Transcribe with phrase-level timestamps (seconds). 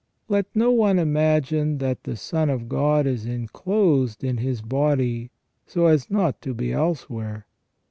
[0.27, 5.29] Let no one imagine that the Son of God is enclosed in His body
[5.67, 7.45] so as not to be elsewhere.